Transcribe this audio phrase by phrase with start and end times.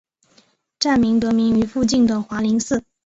[0.79, 2.83] 站名得名于附近的华林寺。